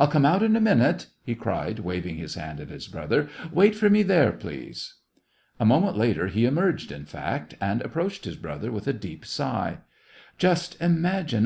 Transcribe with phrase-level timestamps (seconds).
[0.00, 3.76] I'll come out in a minute!" he cried, waving his hand at his brother." Wait
[3.76, 4.94] for me there, please."
[5.60, 9.24] A moment later he emerged, in fact, and ap proached his brother, with a deep
[9.24, 9.78] sigh.
[10.38, 11.38] "Just imagine